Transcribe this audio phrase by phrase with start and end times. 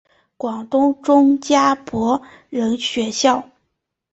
[0.35, 3.47] 广东中加柏仁学校。